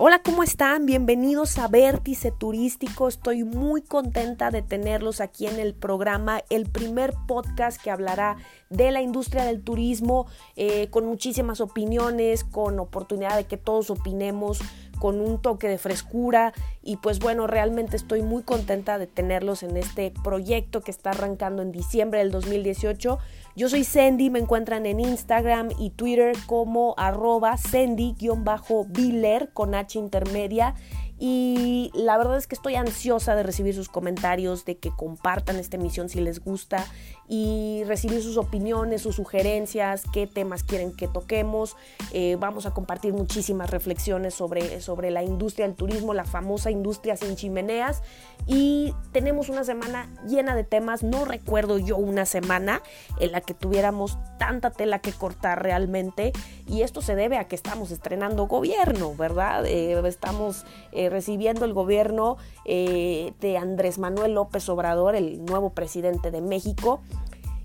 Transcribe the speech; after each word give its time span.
Hola, 0.00 0.20
¿cómo 0.20 0.44
están? 0.44 0.86
Bienvenidos 0.86 1.58
a 1.58 1.66
Vértice 1.66 2.30
Turístico. 2.30 3.08
Estoy 3.08 3.42
muy 3.42 3.82
contenta 3.82 4.52
de 4.52 4.62
tenerlos 4.62 5.20
aquí 5.20 5.48
en 5.48 5.58
el 5.58 5.74
programa, 5.74 6.40
el 6.50 6.70
primer 6.70 7.14
podcast 7.26 7.82
que 7.82 7.90
hablará 7.90 8.36
de 8.70 8.92
la 8.92 9.02
industria 9.02 9.42
del 9.42 9.60
turismo, 9.60 10.28
eh, 10.54 10.88
con 10.90 11.04
muchísimas 11.04 11.60
opiniones, 11.60 12.44
con 12.44 12.78
oportunidad 12.78 13.36
de 13.36 13.46
que 13.46 13.56
todos 13.56 13.90
opinemos 13.90 14.60
con 14.98 15.20
un 15.20 15.40
toque 15.40 15.68
de 15.68 15.78
frescura 15.78 16.52
y 16.82 16.96
pues 16.96 17.18
bueno, 17.18 17.46
realmente 17.46 17.96
estoy 17.96 18.22
muy 18.22 18.42
contenta 18.42 18.98
de 18.98 19.06
tenerlos 19.06 19.62
en 19.62 19.76
este 19.76 20.12
proyecto 20.22 20.80
que 20.80 20.90
está 20.90 21.10
arrancando 21.10 21.62
en 21.62 21.72
diciembre 21.72 22.20
del 22.20 22.30
2018. 22.30 23.18
Yo 23.56 23.68
soy 23.68 23.84
Sandy, 23.84 24.30
me 24.30 24.38
encuentran 24.38 24.86
en 24.86 25.00
Instagram 25.00 25.70
y 25.78 25.90
Twitter 25.90 26.36
como 26.46 26.94
arroba 26.96 27.56
Sandy-Biller 27.56 29.50
con 29.52 29.74
H 29.74 29.98
intermedia 29.98 30.74
y 31.20 31.90
la 31.94 32.16
verdad 32.16 32.36
es 32.36 32.46
que 32.46 32.54
estoy 32.54 32.76
ansiosa 32.76 33.34
de 33.34 33.42
recibir 33.42 33.74
sus 33.74 33.88
comentarios, 33.88 34.64
de 34.64 34.78
que 34.78 34.90
compartan 34.90 35.56
esta 35.56 35.76
emisión 35.76 36.08
si 36.08 36.20
les 36.20 36.44
gusta 36.44 36.86
y 37.28 37.82
recibir 37.86 38.22
sus 38.22 38.36
opiniones, 38.38 39.02
sus 39.02 39.16
sugerencias, 39.16 40.04
qué 40.12 40.26
temas 40.26 40.62
quieren 40.62 40.94
que 40.94 41.08
toquemos. 41.08 41.76
Eh, 42.12 42.36
vamos 42.38 42.66
a 42.66 42.70
compartir 42.70 43.12
muchísimas 43.12 43.70
reflexiones 43.70 44.32
sobre, 44.34 44.80
sobre 44.80 45.10
la 45.10 45.22
industria 45.22 45.66
del 45.66 45.76
turismo, 45.76 46.14
la 46.14 46.24
famosa 46.24 46.70
industria 46.70 47.16
sin 47.16 47.36
chimeneas. 47.36 48.02
Y 48.46 48.94
tenemos 49.12 49.50
una 49.50 49.64
semana 49.64 50.08
llena 50.26 50.54
de 50.54 50.64
temas. 50.64 51.02
No 51.02 51.24
recuerdo 51.26 51.78
yo 51.78 51.96
una 51.98 52.24
semana 52.24 52.80
en 53.20 53.32
la 53.32 53.42
que 53.42 53.52
tuviéramos 53.52 54.16
tanta 54.38 54.70
tela 54.70 55.00
que 55.00 55.12
cortar 55.12 55.62
realmente. 55.62 56.32
Y 56.66 56.82
esto 56.82 57.02
se 57.02 57.14
debe 57.14 57.36
a 57.36 57.44
que 57.44 57.56
estamos 57.56 57.90
estrenando 57.90 58.46
gobierno, 58.46 59.14
¿verdad? 59.16 59.66
Eh, 59.66 60.00
estamos... 60.06 60.64
Eh, 60.92 61.07
recibiendo 61.08 61.64
el 61.64 61.72
gobierno 61.72 62.36
eh, 62.64 63.32
de 63.40 63.56
Andrés 63.56 63.98
Manuel 63.98 64.34
López 64.34 64.68
Obrador, 64.68 65.14
el 65.14 65.44
nuevo 65.44 65.70
presidente 65.70 66.30
de 66.30 66.40
México. 66.40 67.00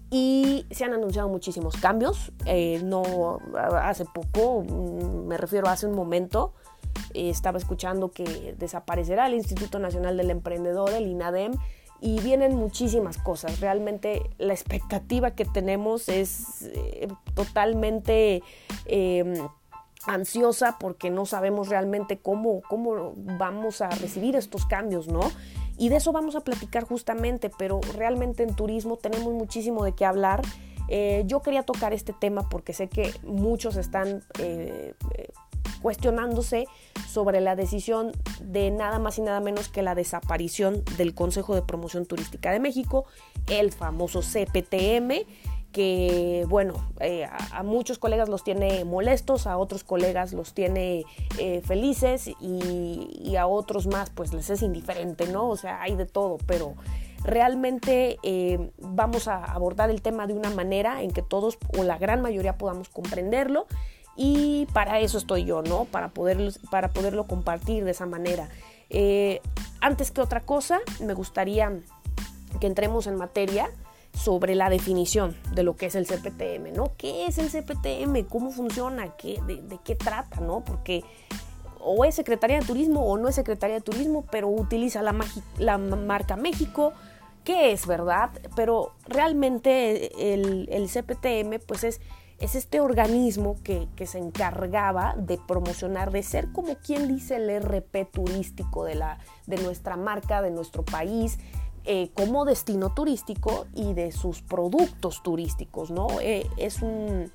Y 0.10 0.68
se 0.70 0.86
han 0.86 0.94
anunciado 0.94 1.28
muchísimos 1.28 1.76
cambios. 1.78 2.32
Eh, 2.46 2.82
no 2.84 3.40
hace 3.82 4.06
poco, 4.06 4.64
mm, 4.64 5.28
me 5.28 5.38
refiero 5.38 5.68
a 5.68 5.72
hace 5.72 5.88
un 5.88 5.96
momento, 5.96 6.54
eh, 7.14 7.30
estaba 7.30 7.58
escuchando 7.58 8.12
que 8.12 8.56
desaparecerá 8.60 9.26
el 9.26 9.34
Instituto 9.34 9.80
Nacional 9.80 10.18
del 10.18 10.30
Emprendedor, 10.30 10.92
el 10.92 11.08
INADEM, 11.08 11.54
y 12.00 12.20
vienen 12.20 12.56
muchísimas 12.56 13.18
cosas. 13.18 13.60
Realmente 13.60 14.22
la 14.38 14.54
expectativa 14.54 15.32
que 15.32 15.46
tenemos 15.46 16.10
es 16.10 16.70
totalmente 17.34 18.44
em, 18.86 19.36
ansiosa 20.06 20.78
porque 20.80 21.10
no 21.10 21.26
sabemos 21.26 21.70
realmente 21.70 22.18
cómo, 22.18 22.62
cómo 22.68 23.14
vamos 23.16 23.82
a 23.82 23.90
recibir 23.90 24.36
estos 24.36 24.66
cambios, 24.66 25.08
¿no? 25.08 25.22
Y 25.78 25.90
de 25.90 25.98
eso 25.98 26.12
vamos 26.12 26.36
a 26.36 26.42
platicar 26.42 26.84
justamente, 26.84 27.50
pero 27.58 27.82
realmente 27.96 28.44
en 28.44 28.56
turismo 28.56 28.98
tenemos 28.98 29.34
muchísimo 29.34 29.84
de 29.84 29.94
qué 29.94 30.06
hablar. 30.06 30.42
Eh, 30.88 31.24
yo 31.26 31.42
quería 31.42 31.64
tocar 31.64 31.94
este 31.94 32.14
tema 32.14 32.48
porque 32.50 32.74
sé 32.74 32.90
que 32.90 33.14
muchos 33.24 33.78
están 33.78 34.24
eh, 34.40 34.94
cuestionándose 35.82 36.66
sobre 37.08 37.42
la 37.42 37.56
decisión 37.56 38.12
de 38.42 38.72
nada 38.72 39.00
más 39.00 39.18
y 39.18 39.22
nada 39.22 39.40
menos 39.40 39.70
que 39.70 39.84
la 39.84 39.96
desaparición 39.96 40.84
del 40.98 41.14
Consejo 41.14 41.56
de 41.56 41.62
Promoción 41.62 42.06
Turística 42.06 42.52
de 42.52 42.60
México, 42.60 43.06
el 43.48 43.72
famoso 43.72 44.22
CPTM 44.22 45.26
que, 45.74 46.46
bueno, 46.48 46.76
eh, 47.00 47.28
a, 47.52 47.64
muchos 47.64 47.98
colegas 47.98 48.30
los 48.30 48.44
tiene 48.44 48.86
molestos, 48.86 49.48
a 49.48 49.58
otros 49.58 49.84
colegas 49.84 50.32
los 50.32 50.54
tiene 50.54 51.04
eh, 51.40 51.62
felices 51.66 52.30
y, 52.40 53.36
a 53.36 53.48
otros 53.48 53.88
más 53.88 54.12
pues 54.12 54.32
les 54.32 54.52
es 54.52 54.62
indiferente, 54.62 55.28
¿no? 55.28 55.50
O 55.50 55.58
sea, 55.58 55.82
hay 55.82 55.96
de 55.96 56.06
todo, 56.06 56.38
pero 56.46 56.76
realmente 57.24 58.20
eh, 58.22 58.70
vamos 58.78 59.28
a 59.28 59.44
abordar 59.44 59.90
el 59.90 60.04
tema 60.04 60.28
de 60.28 60.34
una 60.34 60.52
manera 60.52 61.02
en 61.02 61.10
que 61.10 61.24
todos 61.24 61.58
o 61.76 61.84
la 61.84 61.98
gran 61.98 62.22
mayoría 62.22 62.60
podamos 62.60 62.90
comprenderlo 62.90 63.66
y 64.16 64.68
para 64.72 65.00
eso 65.00 65.18
estoy 65.18 65.46
yo, 65.46 65.64
¿no? 65.64 65.86
Para, 65.86 66.10
poder, 66.10 66.38
para 66.70 66.92
poderlo 66.92 67.26
compartir 67.26 67.84
de 67.84 67.92
esa 67.92 68.06
manera. 68.06 68.50
antes 69.82 70.12
que 70.12 70.22
otra 70.22 70.42
cosa, 70.42 70.80
me 71.02 71.16
gustaría 71.16 71.80
que 72.60 72.68
entremos 72.68 73.08
en 73.08 73.16
materia 73.16 73.72
sobre 74.14 74.56
la 74.56 74.70
definición 74.70 75.36
de 75.54 75.64
lo 75.64 75.76
que 75.76 75.88
es 75.88 75.96
el 75.96 76.06
CPTM, 76.06 76.74
¿no? 76.74 76.92
¿Qué 76.98 77.26
es 77.26 77.38
el 77.38 77.50
CPTM? 77.50 78.28
¿Cómo 78.30 78.52
funciona? 78.52 79.16
¿Qué, 79.18 79.40
de, 79.48 79.80
qué 79.84 79.96
trata, 79.96 80.40
no? 80.40 80.64
Porque 80.64 81.04
o 81.80 82.06
es 82.06 82.16
Secretaría 82.16 82.60
de 82.60 82.66
Turismo 82.66 83.06
o 83.06 83.18
no 83.18 83.28
es 83.28 83.36
Secretaría 83.36 83.76
de 83.76 83.82
Turismo, 83.82 84.26
pero 84.32 84.48
utiliza 84.48 85.02
la, 85.02 85.78
marca 85.78 86.36
México, 86.36 86.94
¿qué 87.44 87.72
es, 87.72 87.86
verdad? 87.88 88.30
Pero 88.56 88.94
realmente 89.08 90.34
el, 90.34 90.88
CPTM, 90.88 91.60
pues 91.66 91.84
es, 91.84 92.00
es 92.40 92.56
este 92.56 92.80
organismo 92.80 93.58
que, 93.64 93.88
que, 93.96 94.08
se 94.08 94.20
encargaba 94.20 95.16
de 95.18 95.38
promocionar, 95.38 96.12
de 96.12 96.24
ser 96.24 96.52
como 96.52 96.76
quien 96.76 97.08
dice 97.08 97.36
el 97.36 97.62
RP 97.62 98.06
turístico 98.10 98.86
de, 98.86 98.96
la, 98.96 99.18
de 99.48 99.58
nuestra 99.58 99.98
marca, 99.98 100.42
de 100.42 100.52
nuestro 100.52 100.84
país, 100.86 101.38
eh, 101.86 102.10
como 102.14 102.46
destino 102.46 102.94
turístico 102.94 103.68
y 103.74 103.94
de 103.94 104.12
sus 104.12 104.42
productos 104.42 105.22
turísticos, 105.24 105.92
¿no? 105.92 106.08
Eh, 106.22 106.48
es 106.58 106.82
un 106.82 107.32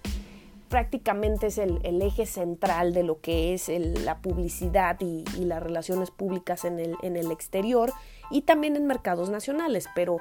prácticamente 0.69 1.48
es 1.48 1.59
el, 1.59 1.81
eje 2.03 2.26
central 2.26 2.92
de 2.92 3.03
lo 3.03 3.20
que 3.20 3.54
es 3.54 3.69
la 3.69 4.19
publicidad 4.19 4.98
y, 5.00 5.25
las 5.38 5.62
relaciones 5.62 6.10
públicas 6.10 6.64
en 6.64 6.78
el, 6.78 7.32
exterior 7.32 7.92
y 8.31 8.42
también 8.42 8.76
en 8.76 8.87
mercados 8.87 9.31
nacionales, 9.31 9.88
pero 9.94 10.19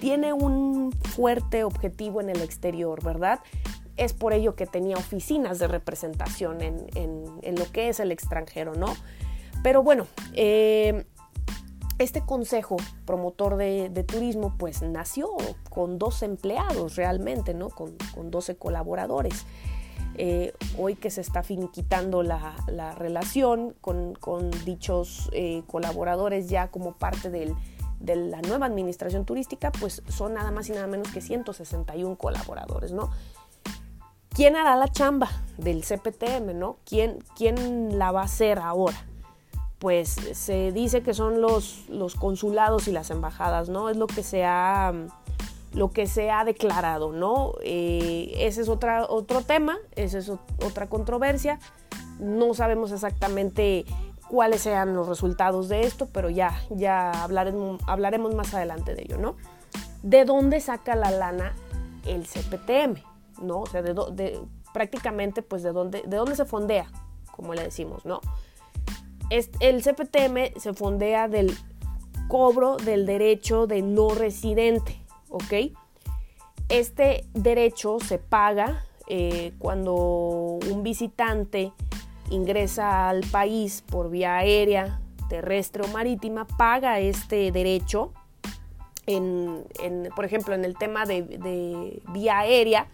tiene 0.00 0.32
un 0.32 0.92
fuerte 0.92 1.64
objetivo 1.64 2.20
en 2.20 2.30
el 2.30 2.42
exterior, 2.42 3.02
¿verdad? 3.02 3.40
Es 3.96 4.12
por 4.12 4.32
ello 4.32 4.56
que 4.56 4.66
tenía 4.66 4.96
oficinas 4.96 5.60
de 5.60 5.68
representación 5.68 6.60
en, 6.60 6.86
en, 6.94 7.54
lo 7.54 7.70
que 7.70 7.88
es 7.88 8.00
el 8.00 8.10
extranjero, 8.10 8.74
¿no? 8.74 8.96
Pero 9.62 9.82
bueno, 9.82 10.06
eh, 10.34 11.06
este 11.98 12.22
consejo 12.22 12.76
promotor 13.04 13.56
de, 13.56 14.04
turismo 14.06 14.54
pues 14.58 14.82
nació 14.82 15.28
con 15.70 15.98
dos 15.98 16.22
empleados 16.22 16.96
realmente, 16.96 17.54
¿no? 17.54 17.70
Con, 17.70 17.96
con 18.14 18.30
12 18.30 18.56
colaboradores. 18.56 19.46
Eh, 20.16 20.52
hoy 20.78 20.94
que 20.94 21.10
se 21.10 21.20
está 21.20 21.42
finiquitando 21.42 22.22
la, 22.22 22.54
relación 22.96 23.74
con, 23.80 24.14
dichos 24.64 25.28
eh, 25.32 25.64
colaboradores 25.66 26.48
ya 26.48 26.68
como 26.68 26.92
parte 26.92 27.30
de 27.30 27.52
la 28.14 28.40
nueva 28.42 28.66
administración 28.66 29.24
turística, 29.24 29.72
pues 29.72 30.02
son 30.08 30.34
nada 30.34 30.52
más 30.52 30.68
y 30.68 30.72
nada 30.72 30.86
menos 30.86 31.08
que 31.08 31.20
161 31.20 32.16
colaboradores, 32.16 32.92
¿no? 32.92 33.10
¿Quién 34.28 34.56
hará 34.56 34.76
la 34.76 34.88
chamba 34.88 35.30
del 35.58 35.82
CPTM, 35.82 36.58
¿no? 36.58 36.78
¿Quién, 36.84 37.18
quién 37.36 37.98
la 37.98 38.12
va 38.12 38.22
a 38.22 38.24
hacer 38.24 38.58
ahora? 38.58 39.06
Pues 39.78 40.16
se 40.32 40.72
dice 40.72 41.02
que 41.02 41.14
son 41.14 41.40
los, 41.40 41.88
los 41.88 42.14
consulados 42.14 42.88
y 42.88 42.92
las 42.92 43.10
embajadas, 43.10 43.68
¿no? 43.68 43.88
Es 43.90 43.96
lo 43.96 44.06
que 44.06 44.22
se 44.22 44.44
ha, 44.44 44.92
lo 45.72 45.90
que 45.90 46.06
se 46.06 46.30
ha 46.30 46.44
declarado, 46.44 47.12
¿no? 47.12 47.52
Eh, 47.62 48.32
ese 48.38 48.62
es 48.62 48.68
otra, 48.68 49.06
otro 49.06 49.42
tema, 49.42 49.76
esa 49.96 50.18
es 50.18 50.30
otra 50.30 50.86
controversia. 50.88 51.58
No 52.18 52.54
sabemos 52.54 52.92
exactamente 52.92 53.84
cuáles 54.28 54.62
sean 54.62 54.94
los 54.94 55.08
resultados 55.08 55.68
de 55.68 55.82
esto, 55.82 56.08
pero 56.12 56.30
ya, 56.30 56.60
ya 56.70 57.10
hablaremos, 57.10 57.80
hablaremos 57.86 58.34
más 58.34 58.54
adelante 58.54 58.94
de 58.94 59.02
ello, 59.02 59.18
¿no? 59.18 59.36
¿De 60.02 60.24
dónde 60.24 60.60
saca 60.60 60.96
la 60.96 61.10
lana 61.10 61.54
el 62.06 62.26
CPTM? 62.26 63.02
¿No? 63.42 63.60
O 63.60 63.66
sea, 63.66 63.82
de, 63.82 64.40
prácticamente, 64.72 65.42
pues, 65.42 65.62
de 65.62 65.72
dónde, 65.72 66.02
de 66.06 66.16
dónde 66.16 66.36
se 66.36 66.44
fondea, 66.44 66.86
como 67.32 67.54
le 67.54 67.62
decimos, 67.62 68.04
¿no? 68.04 68.20
El 69.60 69.82
CPTM 69.82 70.60
se 70.60 70.74
fondea 70.74 71.28
del 71.28 71.56
cobro 72.28 72.76
del 72.76 73.06
derecho 73.06 73.66
de 73.66 73.82
no 73.82 74.10
residente, 74.10 75.00
¿ok? 75.28 75.72
Este 76.68 77.24
derecho 77.34 77.98
se 78.00 78.18
paga 78.18 78.84
eh, 79.06 79.52
cuando 79.58 79.94
un 79.94 80.82
visitante 80.82 81.72
ingresa 82.30 83.08
al 83.08 83.20
país 83.30 83.82
por 83.82 84.10
vía 84.10 84.36
aérea, 84.36 85.00
terrestre 85.28 85.82
o 85.84 85.88
marítima, 85.88 86.46
paga 86.46 87.00
este 87.00 87.52
derecho. 87.52 88.12
Por 90.16 90.24
ejemplo, 90.24 90.54
en 90.54 90.64
el 90.64 90.78
tema 90.78 91.04
de, 91.04 91.22
de 91.22 92.02
vía 92.12 92.38
aérea, 92.38 92.88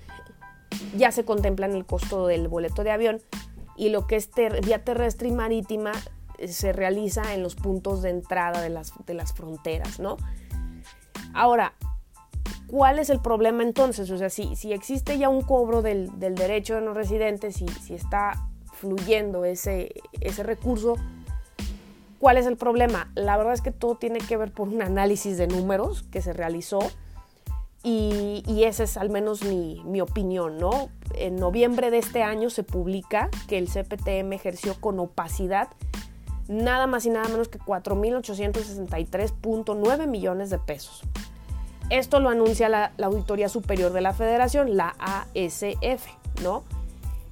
ya 0.96 1.12
se 1.12 1.25
contempla 1.25 1.66
en 1.66 1.75
el 1.75 1.87
costo 1.87 2.26
del 2.26 2.48
boleto 2.48 2.82
de 2.82 2.90
avión 2.90 3.20
y 3.76 3.90
lo 3.90 4.06
que 4.06 4.16
es 4.16 4.31
vía 4.64 4.84
terrestre 4.84 5.28
y 5.28 5.32
marítima 5.32 5.92
se 6.48 6.72
realiza 6.72 7.34
en 7.34 7.42
los 7.42 7.54
puntos 7.54 8.02
de 8.02 8.10
entrada 8.10 8.60
de 8.60 8.70
las, 8.70 8.92
de 9.06 9.14
las 9.14 9.32
fronteras, 9.32 10.00
¿no? 10.00 10.16
Ahora, 11.34 11.75
¿cuál 12.66 12.98
es 12.98 13.10
el 13.10 13.20
problema 13.20 13.62
entonces? 13.62 14.10
O 14.10 14.19
sea, 14.19 14.31
si, 14.31 14.56
si 14.56 14.72
existe 14.72 15.19
ya 15.19 15.28
un 15.28 15.42
cobro 15.42 15.82
del, 15.82 16.10
derecho 16.19 16.76
de 16.76 16.81
no 16.82 16.94
residentes, 16.94 17.56
si, 17.56 17.69
si 17.69 17.94
está 17.94 18.48
fluyendo 18.72 19.44
ese, 19.44 19.92
ese 20.20 20.42
recurso, 20.42 20.96
¿Cuál 22.20 22.37
es 22.37 22.44
el 22.44 22.58
problema? 22.58 23.10
La 23.14 23.38
verdad 23.38 23.54
es 23.54 23.62
que 23.62 23.72
todo 23.72 23.94
tiene 23.94 24.19
que 24.19 24.37
ver 24.37 24.52
por 24.52 24.69
un 24.69 24.82
análisis 24.82 25.38
de 25.38 25.46
números 25.46 26.02
que 26.02 26.20
se 26.20 26.34
realizó 26.34 26.81
y, 27.82 28.42
y 28.46 28.64
esa 28.64 28.84
es 28.84 28.98
al 28.98 29.08
menos 29.08 29.42
mi, 29.42 29.82
mi, 29.87 30.02
opinión, 30.02 30.58
¿no? 30.58 30.90
En 31.14 31.37
noviembre 31.37 31.90
de 31.90 31.96
este 31.96 32.22
año 32.22 32.50
se 32.50 32.62
publica 32.62 33.31
que 33.48 33.56
el 33.56 33.69
CPTM 33.69 34.34
ejerció 34.34 34.78
con 34.78 35.00
opacidad 35.00 35.69
nada 36.50 36.87
más 36.88 37.06
y 37.06 37.11
nada 37.11 37.29
menos 37.29 37.49
que 37.49 37.61
4.863.9 37.61 40.08
millones 40.08 40.50
de 40.50 40.58
pesos. 40.58 41.02
Esto 41.91 42.19
lo 42.20 42.29
anuncia 42.29 42.69
la, 42.69 42.93
Auditoría 43.02 43.49
Superior 43.49 43.93
de 43.93 44.00
la 44.00 44.12
Federación, 44.12 44.76
la 44.76 44.97
ASF, 44.99 46.08
¿no? 46.43 46.64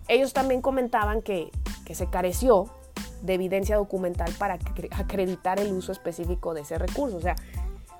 Ellos 0.06 0.32
también 0.32 0.62
comentaban 0.62 1.20
que, 1.20 1.50
que 1.84 1.96
se 1.96 2.08
careció 2.08 2.70
de 3.22 3.34
evidencia 3.34 3.76
documental 3.76 4.32
para 4.38 4.58
acreditar 4.92 5.58
el 5.58 5.72
uso 5.72 5.90
específico 5.92 6.54
de 6.54 6.60
ese 6.60 6.78
recurso. 6.78 7.16
O 7.16 7.20
sea, 7.20 7.34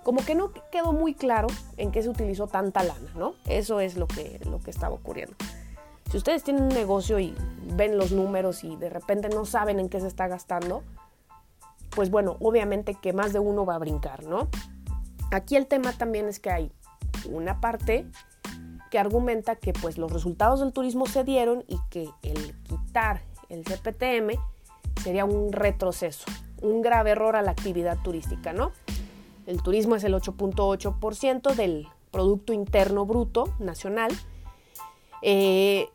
como 0.05 0.25
que 0.25 0.37
no 0.37 0.53
quedó 0.71 0.93
muy 0.93 1.15
claro 1.15 1.49
en 1.77 1.91
qué 1.91 2.01
se 2.03 2.09
utilizó 2.09 2.47
tanta 2.47 2.85
lana, 2.85 3.11
¿no? 3.17 3.35
Eso 3.47 3.81
es 3.81 3.97
lo 3.97 4.07
que, 4.07 4.39
lo 4.45 4.61
que 4.61 4.71
estaba 4.71 4.95
ocurriendo. 4.95 5.35
Si 6.11 6.17
ustedes 6.17 6.45
tienen 6.45 6.63
un 6.63 6.71
negocio 6.71 7.19
y 7.19 7.35
ven 7.75 7.99
los 7.99 8.13
números 8.13 8.63
y 8.65 8.77
de 8.77 8.89
repente 8.89 9.29
no 9.29 9.45
saben 9.45 9.81
en 9.81 9.89
qué 9.89 10.01
se 10.01 10.07
está 10.07 10.29
gastando, 10.29 10.85
pues 11.99 12.13
bueno, 12.13 12.37
obviamente 12.39 12.95
que 12.95 13.13
más 13.13 13.33
de 13.33 13.41
uno 13.41 13.67
va 13.67 13.75
a 13.75 13.79
brincar, 13.79 14.23
¿no? 14.23 14.47
Aquí 15.33 15.57
el 15.57 15.67
tema 15.67 15.93
también 15.93 16.29
es 16.29 16.39
que 16.39 16.49
hay 16.49 16.71
una 17.29 17.61
parte 17.61 18.07
que 18.89 19.01
argumenta 19.01 19.57
que 19.57 19.73
pues 19.73 19.99
los 19.99 20.13
resultados 20.13 20.61
del 20.61 20.73
turismo 20.73 21.07
se 21.07 21.25
dieron 21.25 21.65
y 21.67 21.77
que 21.91 22.09
el 22.23 22.55
quitar 22.63 23.23
el 23.49 23.65
CPTM 23.65 24.39
sería 25.03 25.25
un 25.25 25.51
retroceso, 25.51 26.27
un 26.63 26.83
grave 26.83 27.11
error 27.11 27.35
a 27.35 27.43
la 27.43 27.51
actividad 27.51 27.99
turística, 28.05 28.53
¿no? 28.53 28.71
El 29.49 29.61
turismo 29.61 29.97
es 29.97 30.05
el 30.05 30.15
8.8% 30.15 31.57
del 31.57 31.89
Producto 32.13 32.53
Interno 32.53 33.07
Bruto 33.07 33.53
Nacional. 33.59 34.13
Eh, 35.23 35.89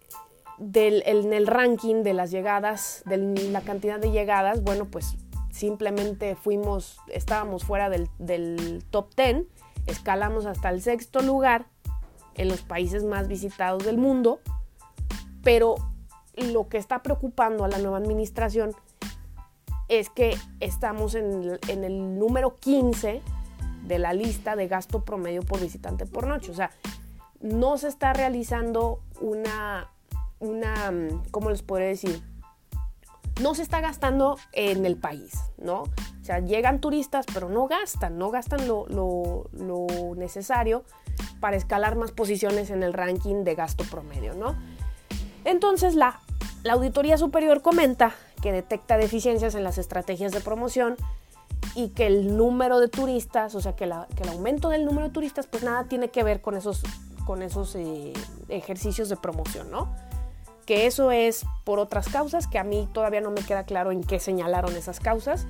en 0.59 1.31
el 1.31 1.47
ranking 1.47 2.03
de 2.03 2.13
las 2.13 2.29
llegadas, 2.29 3.03
de 3.05 3.17
la 3.17 3.61
cantidad 3.61 4.01
de 4.01 4.11
llegadas, 4.11 4.61
bueno, 4.63 4.83
pues 4.83 5.15
simplemente 5.53 6.35
fuimos, 6.35 6.97
estábamos 7.07 7.63
fuera 7.63 7.89
del, 7.89 8.09
del 8.17 8.83
top 8.89 9.13
10, 9.15 9.45
escalamos 9.85 10.47
hasta 10.47 10.69
el 10.69 10.81
sexto 10.81 11.21
lugar 11.21 11.67
en 12.33 12.47
los 12.47 12.63
países 12.63 13.03
más 13.03 13.27
visitados 13.27 13.85
del 13.85 13.97
mundo, 13.97 14.39
pero 15.43 15.75
lo 16.35 16.67
que 16.69 16.79
está 16.79 17.03
preocupando 17.03 17.63
a 17.63 17.67
la 17.67 17.77
nueva 17.77 17.97
administración 17.99 18.71
es 19.89 20.09
que 20.09 20.35
estamos 20.59 21.13
en, 21.13 21.59
en, 21.67 21.83
el 21.83 22.17
número 22.17 22.55
15 22.59 23.21
de 23.83 23.99
la 23.99 24.13
lista 24.13 24.55
de 24.55 24.67
gasto 24.67 25.05
promedio 25.05 25.43
por 25.43 25.59
visitante 25.59 26.07
por 26.07 26.25
noche. 26.25 26.49
O 26.49 26.55
sea, 26.55 26.71
no 27.41 27.77
se 27.77 27.89
está 27.89 28.11
realizando 28.13 29.01
una, 29.21 29.91
una, 30.39 30.91
¿cómo 31.29 31.51
les 31.51 31.61
podría 31.61 31.89
decir? 31.89 32.23
No 33.41 33.55
se 33.55 33.63
está 33.63 33.81
gastando 33.81 34.37
en 34.51 34.85
el 34.85 34.95
país, 34.95 35.33
¿no? 35.57 35.83
O 35.83 36.25
sea, 36.25 36.39
llegan 36.39 36.79
turistas, 36.79 37.25
pero 37.33 37.49
no 37.49 37.67
gastan, 37.67 38.17
no 38.17 38.29
gastan 38.29 38.67
lo, 38.67 39.49
necesario 40.15 40.83
para 41.39 41.57
escalar 41.57 41.95
más 41.95 42.11
posiciones 42.11 42.69
en 42.69 42.83
el 42.83 42.93
ranking 42.93 43.43
de 43.43 43.55
gasto 43.55 43.83
promedio, 43.83 44.33
¿no? 44.33 44.55
Entonces 45.45 45.95
la, 45.95 46.19
la 46.63 46.73
Auditoría 46.73 47.17
Superior 47.17 47.61
comenta 47.61 48.13
que 48.41 48.51
detecta 48.51 48.97
deficiencias 48.97 49.55
en 49.55 49.63
las 49.63 49.77
estrategias 49.77 50.31
de 50.31 50.39
promoción 50.39 50.95
y 51.75 51.89
que 51.89 52.07
el 52.07 52.37
número 52.37 52.79
de 52.79 52.87
turistas, 52.87 53.55
o 53.55 53.61
sea, 53.61 53.75
que 53.75 53.85
el 53.85 54.29
aumento 54.29 54.69
del 54.69 54.85
número 54.85 55.07
de 55.07 55.13
turistas, 55.13 55.47
pues 55.47 55.63
nada 55.63 55.85
tiene 55.85 56.09
que 56.09 56.23
ver 56.23 56.41
con 56.41 56.55
esos, 56.55 56.83
con 57.25 57.41
esos 57.41 57.75
eh, 57.75 58.13
ejercicios 58.49 59.09
de 59.09 59.17
promoción, 59.17 59.71
¿no? 59.71 59.93
Que 60.65 60.85
eso 60.85 61.11
es 61.11 61.45
por 61.65 61.79
otras 61.79 62.07
causas, 62.09 62.47
que 62.47 62.59
a 62.59 62.63
mí 62.63 62.87
todavía 62.93 63.21
no 63.21 63.31
me 63.31 63.41
queda 63.41 63.65
claro 63.65 63.91
en 63.91 64.01
qué 64.01 64.19
señalaron 64.19 64.75
esas 64.75 64.99
causas, 64.99 65.45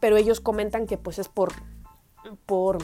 pero 0.00 0.16
ellos 0.16 0.40
comentan 0.40 0.86
que 0.86 0.96
pues 0.96 1.18
es 1.18 1.28
por, 1.28 1.52
por 2.46 2.78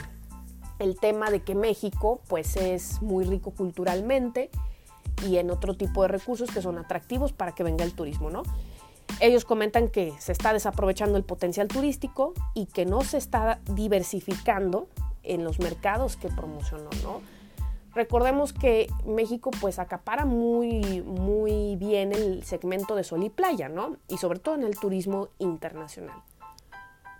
el 0.78 0.98
tema 0.98 1.30
de 1.30 1.42
que 1.42 1.54
México 1.54 2.20
pues 2.28 2.56
es 2.56 3.02
muy 3.02 3.24
rico 3.24 3.50
culturalmente, 3.50 4.50
y 5.26 5.36
en 5.36 5.50
otro 5.50 5.74
tipo 5.74 6.02
de 6.02 6.08
recursos 6.08 6.50
que 6.50 6.62
son 6.62 6.78
atractivos 6.78 7.32
para 7.32 7.52
que 7.52 7.62
venga 7.62 7.84
el 7.84 7.92
turismo, 7.92 8.30
¿no? 8.30 8.42
Ellos 9.20 9.44
comentan 9.44 9.88
que 9.88 10.14
se 10.18 10.32
está 10.32 10.52
desaprovechando 10.52 11.18
el 11.18 11.24
potencial 11.24 11.68
turístico 11.68 12.32
y 12.54 12.66
que 12.66 12.86
no 12.86 13.02
se 13.02 13.18
está 13.18 13.60
diversificando 13.66 14.88
en 15.22 15.44
los 15.44 15.58
mercados 15.58 16.16
que 16.16 16.28
promocionó, 16.28 16.88
¿no? 17.02 17.20
Recordemos 17.94 18.52
que 18.52 18.88
México 19.04 19.50
pues 19.60 19.78
acapara 19.78 20.24
muy, 20.24 21.02
muy 21.02 21.74
bien 21.76 22.12
el 22.12 22.44
segmento 22.44 22.94
de 22.94 23.02
sol 23.02 23.24
y 23.24 23.30
playa, 23.30 23.68
¿no? 23.68 23.96
Y 24.08 24.18
sobre 24.18 24.38
todo 24.38 24.54
en 24.54 24.62
el 24.62 24.78
turismo 24.78 25.28
internacional. 25.38 26.22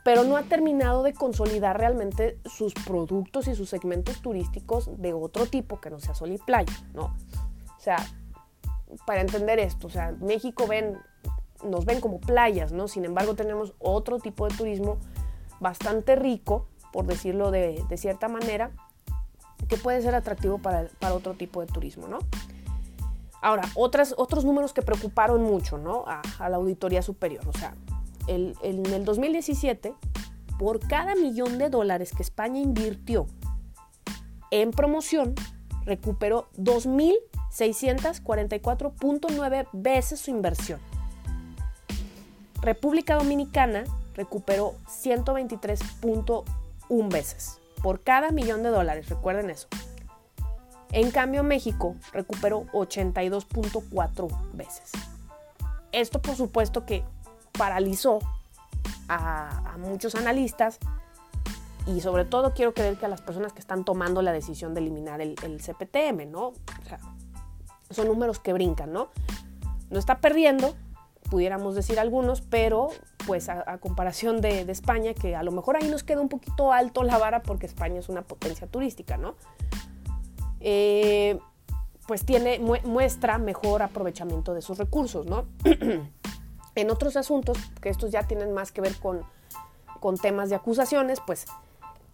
Pero 0.04 0.22
no 0.24 0.36
ha 0.36 0.44
terminado 0.44 1.02
de 1.02 1.12
consolidar 1.12 1.76
realmente 1.78 2.38
sus 2.44 2.72
productos 2.72 3.48
y 3.48 3.54
sus 3.54 3.68
segmentos 3.68 4.22
turísticos 4.22 4.90
de 5.00 5.12
otro 5.12 5.46
tipo 5.46 5.80
que 5.80 5.90
no 5.90 5.98
sea 5.98 6.14
sol 6.14 6.30
y 6.30 6.38
playa, 6.38 6.72
¿no? 6.94 7.16
O 7.76 7.80
sea, 7.80 7.98
para 9.06 9.20
entender 9.20 9.58
esto, 9.58 9.88
o 9.88 9.90
sea, 9.90 10.12
México 10.20 10.66
ven, 10.66 10.98
nos 11.64 11.84
ven 11.84 12.00
como 12.00 12.20
playas, 12.20 12.72
¿no? 12.72 12.86
Sin 12.86 13.04
embargo, 13.04 13.34
tenemos 13.34 13.74
otro 13.78 14.18
tipo 14.18 14.48
de 14.48 14.56
turismo 14.56 14.98
bastante 15.58 16.14
rico, 16.16 16.66
por 16.92 17.06
decirlo 17.06 17.50
de, 17.50 17.84
de 17.88 17.96
cierta 17.96 18.28
manera, 18.28 18.72
que 19.68 19.76
puede 19.76 20.02
ser 20.02 20.14
atractivo 20.14 20.58
para, 20.58 20.88
para, 20.98 21.14
otro 21.14 21.34
tipo 21.34 21.60
de 21.60 21.66
turismo, 21.66 22.08
¿no? 22.08 22.18
Ahora, 23.42 23.62
otras, 23.74 24.14
otros 24.18 24.44
números 24.44 24.72
que 24.72 24.82
preocuparon 24.82 25.42
mucho, 25.42 25.78
¿no? 25.78 26.04
A, 26.06 26.48
la 26.48 26.56
auditoría 26.56 27.02
superior, 27.02 27.46
o 27.48 27.52
sea, 27.52 27.74
el, 28.26 28.56
el, 28.62 28.86
en 28.86 28.94
el 28.94 29.04
2017, 29.04 29.94
por 30.58 30.80
cada 30.80 31.14
millón 31.14 31.58
de 31.58 31.70
dólares 31.70 32.12
que 32.14 32.22
España 32.22 32.60
invirtió 32.60 33.26
en 34.50 34.72
promoción, 34.72 35.34
recuperó 35.84 36.48
2.000 36.58 37.14
644.9 37.50 39.68
veces 39.72 40.20
su 40.20 40.30
inversión. 40.30 40.78
República 42.60 43.16
Dominicana 43.16 43.82
recuperó 44.14 44.76
123.1 44.86 47.08
veces 47.08 47.59
por 47.82 48.02
cada 48.02 48.30
millón 48.30 48.62
de 48.62 48.70
dólares, 48.70 49.08
recuerden 49.08 49.50
eso. 49.50 49.68
En 50.92 51.10
cambio, 51.10 51.42
México 51.42 51.94
recuperó 52.12 52.66
82.4 52.72 54.52
veces. 54.52 54.92
Esto, 55.92 56.20
por 56.20 56.34
supuesto, 56.34 56.84
que 56.84 57.04
paralizó 57.52 58.18
a, 59.08 59.76
muchos 59.78 60.14
analistas 60.14 60.78
y 61.86 62.00
sobre 62.00 62.24
todo 62.24 62.52
quiero 62.54 62.74
creer 62.74 62.96
que 62.96 63.06
a 63.06 63.08
las 63.08 63.22
personas 63.22 63.52
que 63.52 63.60
están 63.60 63.84
tomando 63.84 64.22
la 64.22 64.32
decisión 64.32 64.74
de 64.74 64.80
eliminar 64.80 65.20
el, 65.20 65.36
el 65.42 65.60
CPTM, 65.60 66.30
¿no? 66.30 66.48
O 66.48 66.54
sea, 66.86 66.98
son 67.90 68.08
números 68.08 68.38
que 68.38 68.52
brincan, 68.52 68.92
¿no? 68.92 69.08
No 69.90 69.98
está 69.98 70.20
perdiendo, 70.20 70.74
pudiéramos 71.30 71.74
decir 71.74 71.98
algunos, 72.00 72.40
pero 72.42 72.88
pues 73.26 73.48
a, 73.48 73.64
a 73.66 73.78
comparación 73.78 74.40
de, 74.40 74.64
de, 74.64 74.72
España, 74.72 75.14
que 75.14 75.36
a 75.36 75.42
lo 75.42 75.52
mejor 75.52 75.76
ahí 75.76 75.88
nos 75.88 76.02
queda 76.02 76.20
un 76.20 76.28
poquito 76.28 76.72
alto 76.72 77.04
la 77.04 77.16
vara 77.16 77.42
porque 77.42 77.66
España 77.66 78.00
es 78.00 78.08
una 78.08 78.22
potencia 78.22 78.66
turística, 78.66 79.16
¿no? 79.16 79.36
Eh, 80.60 81.38
pues 82.06 82.24
tiene, 82.24 82.58
muestra 82.58 83.38
mejor 83.38 83.82
aprovechamiento 83.82 84.52
de 84.52 84.62
sus 84.62 84.78
recursos, 84.78 85.26
¿no? 85.26 85.46
en 86.74 86.90
otros 86.90 87.16
asuntos, 87.16 87.56
que 87.80 87.88
estos 87.88 88.10
ya 88.10 88.24
tienen 88.24 88.52
más 88.52 88.72
que 88.72 88.80
ver 88.80 88.96
con, 88.96 89.22
con 90.00 90.16
temas 90.16 90.50
de 90.50 90.56
acusaciones, 90.56 91.20
pues 91.24 91.46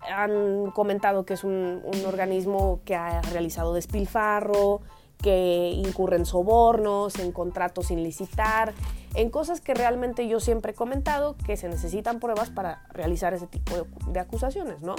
han 0.01 0.71
comentado 0.73 1.25
que 1.25 1.35
es 1.35 1.45
un, 1.45 1.83
un 1.83 2.05
organismo 2.05 2.81
que 2.85 2.95
ha 2.95 3.23
realizado 3.23 3.73
despilfarro, 3.73 4.83
que 5.23 5.71
incurren 5.75 6.27
sobornos, 6.27 7.19
en 7.19 7.33
contratos 7.33 7.87
sin 7.87 8.03
licitar, 8.03 8.75
en 9.17 9.31
cosas 9.31 9.63
que 9.63 9.73
realmente 9.73 10.29
yo 10.29 10.41
siempre 10.41 10.73
he 10.73 10.75
comentado 10.75 11.37
que 11.39 11.57
se 11.57 11.69
necesitan 11.69 12.21
pruebas 12.21 12.51
para 12.51 12.87
realizar 12.91 13.33
ese 13.33 13.47
tipo 13.47 13.75
de, 14.09 14.21
acusaciones, 14.21 14.83
¿no? 14.83 14.95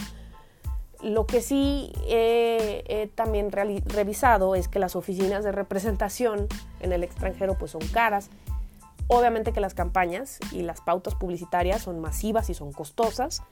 Lo 1.04 1.28
que 1.28 1.42
sí 1.42 1.94
he, 2.08 2.84
he 2.88 3.08
también 3.08 3.52
revisado 3.52 4.56
es 4.56 4.68
que 4.68 4.80
las 4.80 4.96
oficinas 4.96 5.44
de 5.44 5.52
representación 5.52 6.48
en 6.80 6.92
el 6.92 7.04
extranjero 7.04 7.56
pues 7.60 7.72
son 7.72 7.88
caras. 7.90 8.32
Obviamente 9.06 9.54
que 9.54 9.62
las 9.62 9.76
campañas 9.76 10.40
y 10.52 10.64
las 10.64 10.82
pautas 10.82 11.14
publicitarias 11.14 11.84
son 11.84 12.00
masivas 12.00 12.50
y 12.50 12.56
son 12.56 12.74
costosas. 12.74 13.44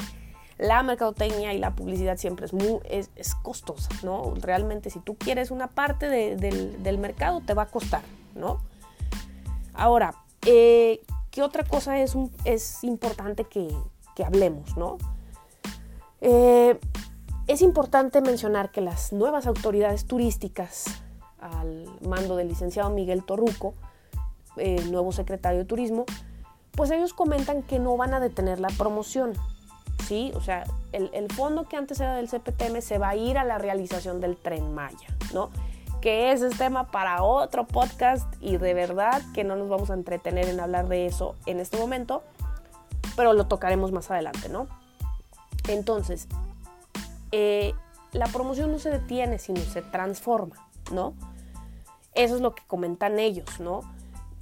la 0.57 0.83
mercadotecnia 0.83 1.53
y 1.53 1.59
la 1.59 1.75
publicidad 1.75 2.17
siempre 2.17 2.47
es, 2.47 2.53
muy, 2.53 2.79
es, 2.85 3.11
es 3.17 3.35
costosa, 3.35 3.91
¿no? 4.05 4.35
Realmente 4.41 4.91
si 4.91 5.01
tú 5.01 5.17
quieres 5.17 5.51
una 5.51 5.67
parte 5.67 6.09
de, 6.09 6.37
del, 6.37 6.83
del 6.83 6.99
mercado 6.99 7.41
te 7.41 7.55
va 7.55 7.63
a 7.63 7.67
costar, 7.67 8.03
¿no? 8.35 8.61
Ahora, 9.77 10.15
eh, 10.47 11.03
¿qué 11.31 11.43
otra 11.43 11.63
cosa 11.63 11.99
es, 11.99 12.15
importante 12.83 13.45
que, 13.45 13.71
hablemos, 14.25 14.77
no? 14.77 14.97
Eh, 16.23 16.81
es 17.47 17.61
importante 17.61 18.23
mencionar 18.23 18.71
que 18.71 18.81
las 18.81 19.13
nuevas 19.13 19.47
autoridades 19.47 20.07
turísticas, 20.07 20.87
al 21.39 21.85
mando 22.01 22.37
del 22.37 22.49
licenciado 22.49 22.89
Miguel 22.91 23.23
Torruco, 23.23 23.75
el 24.57 24.91
nuevo 24.91 25.13
secretario 25.13 25.59
de 25.59 25.65
Turismo, 25.67 26.07
pues 26.73 26.91
ellos 26.91 27.13
comentan 27.13 27.63
que 27.63 27.79
no 27.79 27.97
van 27.99 28.15
a 28.15 28.21
detener 28.21 28.59
la 28.59 28.69
promoción, 28.69 29.35
¿sí? 30.07 30.33
O 30.35 30.41
sea, 30.41 30.65
el, 30.93 31.11
el, 31.13 31.31
fondo 31.31 31.69
que 31.69 31.77
antes 31.77 32.01
era 32.01 32.15
del 32.15 32.29
CPTM 32.29 32.81
se 32.81 32.97
va 32.97 33.11
a 33.11 33.17
ir 33.17 33.37
a 33.37 33.45
la 33.45 33.59
realización 33.59 34.21
del 34.21 34.37
Tren 34.37 34.75
Maya, 34.75 35.09
¿no? 35.35 35.51
Que 36.01 36.33
ese 36.33 36.49
es 36.49 36.59
tema 36.59 36.91
para 36.91 37.23
otro 37.23 37.67
podcast 37.67 38.33
y 38.41 38.57
de 38.57 38.75
verdad 38.75 39.23
que 39.35 39.45
no 39.45 39.57
nos 39.57 39.69
vamos 39.69 39.91
a 39.91 39.95
entretener 39.95 40.49
en 40.49 40.61
hablar 40.61 40.89
de 40.89 41.07
eso 41.07 41.35
en 41.47 41.61
este 41.61 41.77
momento, 41.77 42.23
pero 43.17 43.33
lo 43.33 43.47
tocaremos 43.47 43.93
más 43.93 44.11
adelante, 44.11 44.49
¿no? 44.49 44.67
Entonces, 45.69 46.29
eh, 47.33 47.75
la 48.13 48.27
promoción 48.27 48.71
no 48.71 48.79
se 48.79 48.91
detiene, 48.91 49.39
sino 49.39 49.61
se 49.61 49.83
transforma, 49.83 50.57
¿no? 50.93 51.15
Eso 52.15 52.37
es 52.37 52.41
lo 52.41 52.55
que 52.55 52.63
comentan 52.67 53.19
ellos, 53.19 53.61
¿no? 53.61 53.81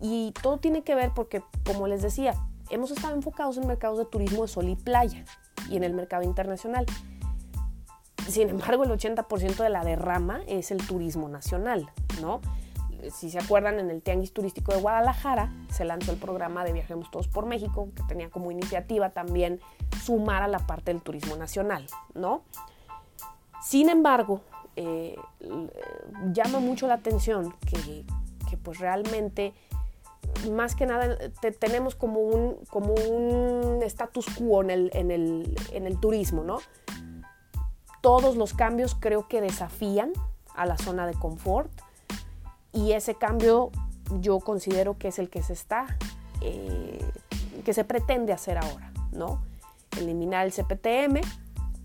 Y 0.00 0.32
todo 0.42 0.58
tiene 0.58 0.82
que 0.82 0.94
ver 0.94 1.12
porque, 1.14 1.42
como 1.64 1.86
les 1.88 2.02
decía, 2.02 2.34
hemos 2.70 2.90
estado 2.90 3.14
enfocados 3.14 3.56
en 3.56 3.66
mercados 3.66 3.98
de 3.98 4.04
turismo 4.04 4.42
de 4.42 4.48
sol 4.48 4.68
y 4.68 4.76
playa 4.76 5.24
y 5.70 5.76
en 5.76 5.84
el 5.84 5.94
mercado 5.94 6.22
internacional. 6.24 6.86
Sin 8.28 8.48
embargo, 8.48 8.84
el 8.84 8.90
80% 8.90 9.56
de 9.56 9.68
la 9.68 9.84
derrama 9.84 10.42
es 10.46 10.70
el 10.70 10.86
turismo 10.86 11.28
nacional, 11.28 11.90
¿no? 12.20 12.40
Si 13.12 13.30
se 13.30 13.38
acuerdan, 13.38 13.78
en 13.78 13.90
el 13.90 14.02
Tianguis 14.02 14.32
Turístico 14.32 14.72
de 14.72 14.80
Guadalajara 14.80 15.52
se 15.70 15.84
lanzó 15.84 16.12
el 16.12 16.18
programa 16.18 16.64
de 16.64 16.72
Viajemos 16.72 17.10
Todos 17.10 17.28
por 17.28 17.44
México, 17.44 17.88
que 17.94 18.02
tenía 18.04 18.30
como 18.30 18.50
iniciativa 18.50 19.10
también 19.10 19.60
sumar 20.02 20.42
a 20.42 20.48
la 20.48 20.60
parte 20.60 20.92
del 20.92 21.02
turismo 21.02 21.36
nacional, 21.36 21.86
¿no? 22.14 22.42
Sin 23.62 23.88
embargo, 23.88 24.40
eh, 24.76 25.16
llama 26.32 26.60
mucho 26.60 26.86
la 26.86 26.94
atención 26.94 27.54
que, 27.66 28.04
pues 28.62 28.78
realmente 28.78 29.52
más 30.52 30.74
que 30.74 30.86
nada 30.86 31.18
tenemos 31.58 31.96
como 31.96 32.20
un, 32.20 32.56
como 32.70 32.94
un 32.94 33.82
status 33.82 34.26
quo 34.38 34.62
en 34.62 34.70
el, 34.70 34.90
en 34.94 35.10
el, 35.10 35.56
en 35.72 35.86
el 35.86 35.98
turismo, 35.98 36.44
¿no? 36.44 36.58
Todos 38.04 38.36
los 38.36 38.52
cambios 38.52 38.94
creo 38.94 39.28
que 39.28 39.40
desafían 39.40 40.12
a 40.54 40.66
la 40.66 40.76
zona 40.76 41.06
de 41.06 41.14
confort 41.14 41.70
y 42.70 42.92
ese 42.92 43.14
cambio 43.14 43.70
yo 44.20 44.40
considero 44.40 44.98
que 44.98 45.08
es 45.08 45.18
el 45.18 45.30
que 45.30 45.42
se 45.42 45.54
está, 45.54 45.86
eh, 46.42 47.02
que 47.64 47.72
se 47.72 47.82
pretende 47.82 48.34
hacer 48.34 48.58
ahora, 48.58 48.92
¿no? 49.12 49.42
Eliminar 49.98 50.44
el 50.44 50.52
CPTM 50.52 51.22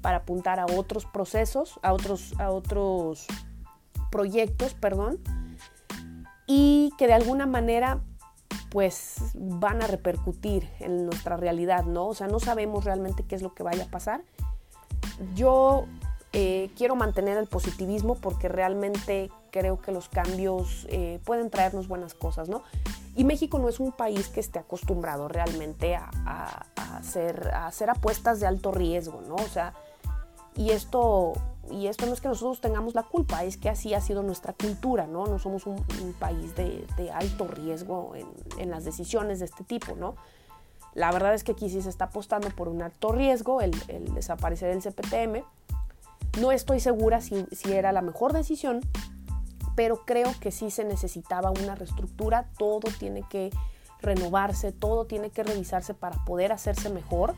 para 0.01 0.17
apuntar 0.17 0.59
a 0.59 0.65
otros 0.65 1.05
procesos, 1.05 1.79
a 1.83 1.93
otros, 1.93 2.38
a 2.38 2.49
otros 2.49 3.25
proyectos, 4.11 4.73
perdón, 4.73 5.19
y 6.47 6.91
que 6.97 7.07
de 7.07 7.13
alguna 7.13 7.45
manera 7.45 8.01
pues 8.71 9.21
van 9.35 9.81
a 9.81 9.88
repercutir 9.88 10.69
en 10.81 11.05
nuestra 11.05 11.38
realidad, 11.38 11.85
¿no? 11.85 12.07
O 12.07 12.13
sea, 12.13 12.27
no 12.27 12.41
sabemos 12.41 12.83
realmente 12.83 13.23
qué 13.23 13.35
es 13.35 13.41
lo 13.41 13.53
que 13.53 13.63
vaya 13.63 13.85
a 13.85 13.88
pasar. 13.88 14.21
Yo 15.33 15.85
eh, 16.31 16.69
quiero 16.77 16.95
mantener 16.95 17.38
el 17.38 17.48
positivismo 17.48 18.15
porque 18.15 18.48
realmente 18.50 19.31
creo 19.50 19.81
que 19.81 19.91
los 19.91 20.09
cambios 20.09 20.86
eh, 20.89 21.19
pueden 21.25 21.50
traernos 21.50 21.88
buenas 21.88 22.13
cosas, 22.13 22.50
¿no? 22.50 22.62
Y 23.15 23.24
México 23.24 23.57
no 23.57 23.67
es 23.67 23.79
un 23.79 23.91
país 23.91 24.27
que 24.27 24.39
esté 24.39 24.59
acostumbrado 24.59 25.27
realmente 25.27 25.95
a, 25.95 26.65
hacer, 26.95 27.50
a 27.53 27.65
hacer 27.65 27.89
apuestas 27.89 28.39
de 28.39 28.45
alto 28.45 28.71
riesgo, 28.71 29.21
¿no? 29.27 29.36
O 29.36 29.48
sea, 29.48 29.74
y 30.55 30.69
esto, 30.69 31.33
y 31.71 31.88
esto 31.88 32.05
no 32.05 32.13
es 32.13 32.21
que 32.21 32.27
nosotros 32.27 32.62
tengamos 32.62 32.93
la 32.93 33.03
culpa, 33.03 33.43
es 33.43 33.57
que 33.57 33.69
así 33.69 33.95
ha 33.95 34.01
sido 34.01 34.21
nuestra 34.21 34.53
cultura, 34.53 35.07
¿no? 35.07 35.25
No 35.25 35.39
somos 35.39 35.65
un, 35.65 35.83
país 36.19 36.55
de, 36.55 36.86
alto 37.12 37.48
riesgo 37.48 38.13
en, 38.15 38.27
en, 38.59 38.69
las 38.69 38.86
decisiones 38.86 39.39
de 39.39 39.45
este 39.45 39.63
tipo, 39.63 39.95
¿no? 39.95 40.15
La 40.93 41.12
verdad 41.12 41.33
es 41.33 41.43
que 41.43 41.53
aquí 41.53 41.69
sí 41.69 41.81
se 41.81 41.89
está 41.89 42.05
apostando 42.05 42.50
por 42.51 42.67
un 42.67 42.83
alto 42.83 43.12
riesgo, 43.12 43.62
el, 43.62 43.75
el 43.88 44.13
desaparecer 44.13 44.69
el 44.69 44.81
CPTM, 44.81 45.43
no 46.39 46.51
estoy 46.51 46.79
segura 46.79 47.21
si, 47.21 47.45
era 47.65 47.91
la 47.91 48.01
mejor 48.01 48.33
decisión, 48.33 48.81
pero 49.75 50.05
creo 50.05 50.31
que 50.39 50.51
sí 50.51 50.71
se 50.71 50.83
necesitaba 50.83 51.51
una 51.51 51.75
reestructura, 51.75 52.50
todo 52.57 52.89
tiene 53.00 53.24
que 53.29 53.50
renovarse, 54.01 54.71
todo 54.71 55.05
tiene 55.05 55.29
que 55.29 55.43
revisarse 55.43 55.93
para 55.93 56.24
poder 56.25 56.51
hacerse 56.51 56.89
mejor. 56.89 57.36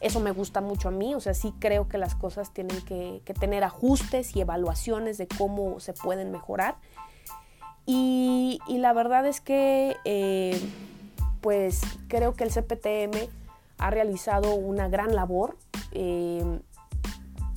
Eso 0.00 0.20
me 0.20 0.30
gusta 0.30 0.60
mucho 0.62 0.88
a 0.88 0.90
mí, 0.90 1.14
o 1.14 1.20
sea, 1.20 1.34
sí 1.34 1.52
creo 1.58 1.88
que 1.88 1.98
las 1.98 2.14
cosas 2.14 2.52
tienen 2.54 2.80
que, 2.82 3.22
tener 3.38 3.64
ajustes 3.64 4.34
y 4.34 4.40
evaluaciones 4.40 5.18
de 5.18 5.28
cómo 5.28 5.80
se 5.80 5.92
pueden 5.92 6.30
mejorar. 6.30 6.76
Y, 7.86 8.60
la 8.68 8.92
verdad 8.92 9.26
es 9.26 9.40
que, 9.40 9.96
eh, 10.04 10.58
pues 11.40 11.80
creo 12.08 12.34
que 12.34 12.44
el 12.44 12.50
CPTM 12.50 13.28
ha 13.78 13.90
realizado 13.90 14.54
una 14.54 14.88
gran 14.88 15.14
labor. 15.14 15.56
Eh, 15.92 16.60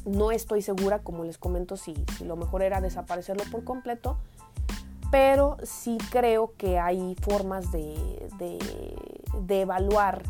no 0.06 0.32
estoy 0.32 0.62
segura, 0.62 1.00
como 1.00 1.24
les 1.24 1.38
comento, 1.38 1.78
si, 1.78 1.94
lo 2.24 2.36
mejor 2.36 2.64
era 2.64 2.82
desaparecerlo 2.82 3.44
por 3.52 3.64
completo, 3.64 4.18
pero 5.12 5.58
sí 5.64 5.98
creo 6.12 6.54
que 6.58 6.80
hay 6.80 7.16
formas 7.22 7.72
de, 7.72 8.30
evaluar 9.50 10.24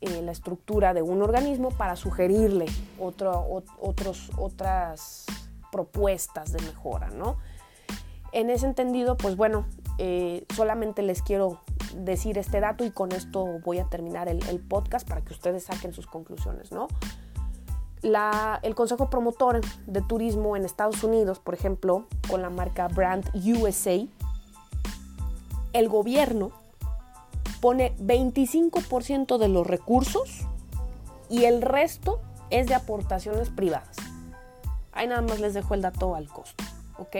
eh, 0.00 0.22
la 0.22 0.32
estructura 0.32 0.94
de 0.94 1.02
un 1.02 1.22
organismo 1.22 1.70
para 1.70 1.96
sugerirle 1.96 2.66
otras 2.98 3.42
propuestas 5.72 6.52
de 6.52 6.62
mejora, 6.62 7.10
¿no? 7.10 7.36
En 8.32 8.50
ese 8.50 8.66
entendido, 8.66 9.16
pues 9.16 9.36
bueno, 9.36 9.66
eh, 9.98 10.44
solamente 10.54 11.02
les 11.02 11.22
quiero 11.22 11.60
decir 11.96 12.38
este 12.38 12.60
dato 12.60 12.84
y 12.84 12.90
con 12.90 13.12
esto 13.12 13.58
voy 13.64 13.78
a 13.78 13.84
terminar 13.84 14.28
el, 14.28 14.46
el 14.48 14.60
podcast 14.60 15.08
para 15.08 15.22
que 15.22 15.32
ustedes 15.32 15.64
saquen 15.64 15.92
sus 15.92 16.06
conclusiones, 16.06 16.70
¿no? 16.70 16.88
El 18.02 18.74
Consejo 18.74 19.10
Promotor 19.10 19.60
de 19.86 20.02
Turismo 20.02 20.56
en 20.56 20.64
Estados 20.64 21.02
Unidos, 21.02 21.38
por 21.38 21.54
ejemplo, 21.54 22.06
con 22.28 22.42
la 22.42 22.50
marca 22.50 22.88
Brand 22.88 23.30
USA, 23.34 24.06
el 25.72 25.88
gobierno 25.88 26.52
pone 27.60 27.96
25% 27.98 29.38
de 29.38 29.48
los 29.48 29.66
recursos 29.66 30.46
y 31.28 31.44
el 31.44 31.62
resto 31.62 32.20
es 32.50 32.66
de 32.66 32.74
aportaciones 32.74 33.50
privadas. 33.50 33.96
Ahí 34.92 35.06
nada 35.06 35.22
más 35.22 35.40
les 35.40 35.54
dejo 35.54 35.74
el 35.74 35.82
dato 35.82 36.14
al 36.14 36.28
costo, 36.28 36.64
¿ok? 36.98 37.16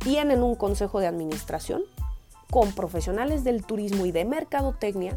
tienen 0.00 0.42
un 0.42 0.54
consejo 0.54 0.98
de 0.98 1.06
administración 1.06 1.82
con 2.50 2.72
profesionales 2.72 3.44
del 3.44 3.64
turismo 3.64 4.06
y 4.06 4.12
de 4.12 4.24
mercadotecnia 4.24 5.16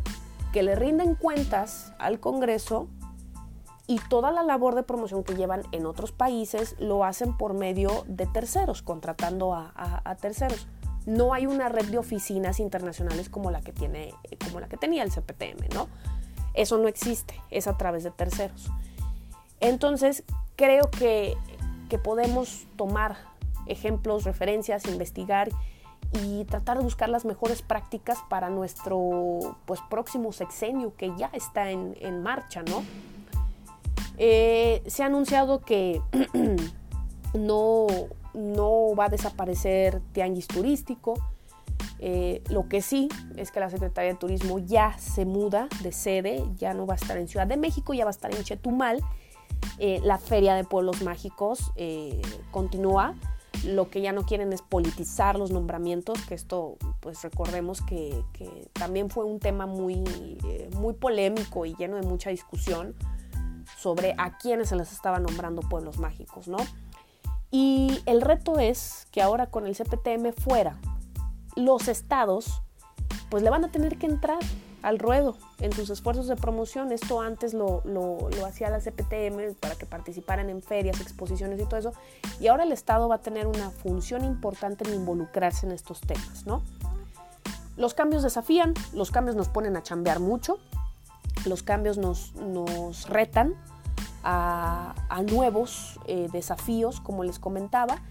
que 0.52 0.62
le 0.62 0.76
rinden 0.76 1.16
cuentas 1.16 1.94
al 1.98 2.20
Congreso 2.20 2.88
y 3.86 4.00
toda 4.10 4.32
la 4.32 4.44
labor 4.44 4.76
de 4.76 4.84
promoción 4.84 5.24
que 5.24 5.36
llevan 5.36 5.64
en 5.72 5.86
otros 5.86 6.12
países 6.12 6.76
lo 6.80 7.04
hacen 7.04 7.38
por 7.38 7.54
medio 7.54 8.06
de 8.08 8.26
terceros, 8.26 8.82
contratando 8.82 9.54
a, 9.54 10.18
terceros. 10.22 10.68
No 11.06 11.34
hay 11.34 11.48
una 11.48 11.68
red 11.68 11.86
de 11.88 11.98
oficinas 11.98 12.62
internacionales 12.62 13.30
como 13.30 13.52
la 13.52 13.62
que, 13.62 13.74
tiene, 13.74 14.14
como 14.46 14.62
la 14.62 14.70
que 14.70 14.78
tenía 14.78 15.04
el 15.04 15.12
CPTM, 15.12 15.74
¿no? 15.74 15.90
Eso 16.54 16.78
no 16.78 16.88
existe, 16.88 17.36
es 17.50 17.68
a 17.68 17.78
través 17.78 18.06
de 18.06 18.12
terceros. 18.12 18.72
Entonces, 19.60 20.24
creo 20.56 20.90
que, 20.90 21.36
que 21.90 21.98
podemos 21.98 22.68
tomar 22.78 23.18
ejemplos, 23.66 24.24
referencias, 24.24 24.86
investigar 24.86 25.50
y 26.22 26.46
tratar 26.46 26.78
de 26.78 26.84
buscar 26.84 27.10
las 27.10 27.26
mejores 27.26 27.62
prácticas 27.62 28.20
para 28.30 28.50
nuestro 28.50 29.58
pues, 29.66 29.82
próximo 29.90 30.32
sexenio 30.32 30.96
que 30.96 31.12
ya 31.18 31.30
está 31.34 31.72
en, 31.72 31.98
en 32.00 32.22
marcha, 32.22 32.62
¿no? 32.64 32.84
Eh, 34.18 34.84
se 34.88 35.04
ha 35.04 35.08
anunciado 35.08 35.62
que 35.62 36.02
no, 37.34 37.88
no 38.34 38.96
va 38.96 39.06
a 39.06 39.10
desaparecer 39.10 40.02
Tianguis 40.12 40.48
Turístico. 40.48 41.16
Eh, 42.00 42.44
lo 42.50 42.68
que 42.68 42.82
sí 42.82 43.08
es 43.38 43.52
que 43.52 43.62
la 43.62 43.70
Secretaría 43.70 44.12
de 44.12 44.20
Turismo 44.20 44.60
ya 44.60 44.98
se 44.98 45.26
muda 45.26 45.70
de 45.82 45.94
sede, 45.94 46.44
ya 46.58 46.74
no 46.74 46.86
va 46.86 46.96
a 46.96 46.98
estar 46.98 47.18
en 47.18 47.28
Ciudad 47.28 47.48
de 47.48 47.56
México, 47.56 47.94
ya 47.94 48.04
va 48.04 48.10
a 48.10 48.12
estar 48.12 48.34
en 48.36 48.44
Chetumal. 48.44 49.02
Eh, 49.80 50.02
la 50.04 50.18
Feria 50.18 50.56
de 50.56 50.66
Pueblos 50.66 51.02
Mágicos 51.02 51.72
continúa. 52.52 53.16
Lo 53.66 53.90
que 53.90 54.02
ya 54.02 54.12
no 54.12 54.24
quieren 54.24 54.52
es 54.52 54.62
politizar 54.62 55.40
los 55.40 55.52
nombramientos, 55.52 56.22
que 56.28 56.36
esto, 56.36 56.76
pues 57.00 57.22
recordemos 57.24 57.82
que, 57.82 58.22
que 58.34 58.68
también 58.74 59.10
fue 59.10 59.24
un 59.24 59.40
tema 59.40 59.68
muy, 59.68 60.04
muy 60.76 60.94
polémico 60.96 61.66
y 61.66 61.74
lleno 61.76 61.96
de 61.96 62.02
mucha 62.02 62.30
discusión 62.30 62.94
sobre 63.84 64.16
a 64.18 64.38
quiénes 64.38 64.70
se 64.70 64.78
les 64.78 64.92
estaba 64.94 65.20
nombrando 65.20 65.62
pueblos 65.62 66.00
mágicos, 66.00 66.48
¿no? 66.48 66.58
Y 67.52 68.02
el 68.06 68.22
reto 68.22 68.58
es 68.58 69.06
que 69.12 69.22
ahora 69.22 69.48
con 69.48 69.68
el 69.68 69.76
CPTM 69.76 70.34
fuera, 70.34 70.80
los 71.56 71.88
estados 71.88 72.64
pues 73.30 73.44
le 73.44 73.50
van 73.50 73.66
a 73.66 73.72
tener 73.72 73.98
que 73.98 74.06
entrar 74.06 74.40
al 74.84 75.00
ruedo 75.00 75.36
en 75.60 75.72
sus 75.72 75.90
esfuerzos 75.90 76.28
de 76.28 76.36
promoción. 76.36 76.92
Esto 76.92 77.22
antes 77.22 77.54
lo, 77.54 77.82
lo, 77.86 78.30
hacía 78.46 78.70
la 78.70 78.80
CPTM 78.80 79.56
para 79.60 79.76
que 79.76 79.86
participaran 79.86 80.50
en 80.50 80.62
ferias, 80.62 81.02
exposiciones 81.02 81.60
y 81.60 81.66
todo 81.66 81.80
eso. 81.80 81.94
Y 82.40 82.48
ahora 82.48 82.64
el 82.64 82.72
Estado 82.72 83.08
va 83.10 83.16
a 83.16 83.22
tener 83.22 83.48
una 83.48 83.70
función 83.70 84.24
importante 84.24 84.88
en 84.88 84.94
involucrarse 84.96 85.66
en 85.66 85.72
estos 85.72 86.02
temas, 86.02 86.46
¿no? 86.46 86.62
Los 87.76 87.94
cambios 87.94 88.22
desafían, 88.22 88.74
los 88.94 89.10
cambios 89.10 89.36
nos 89.36 89.50
ponen 89.50 89.76
a 89.78 89.84
chambear 89.84 90.20
mucho, 90.20 90.60
los 91.46 91.64
cambios 91.64 91.98
nos, 91.98 92.36
nos 92.36 93.10
retan, 93.10 93.56
a, 94.24 94.96
nuevos 95.32 96.00
eh, 96.08 96.28
desafíos, 96.32 97.00
como 97.00 97.24
les 97.24 97.40
comentaba, 97.40 98.02